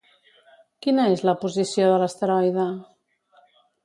[0.85, 2.65] Quina és la posició de l'asteroide?